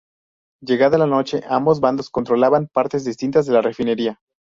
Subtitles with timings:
[0.63, 4.19] Llegada la noche, ambos bandos controlaban partes distintas de la refinería.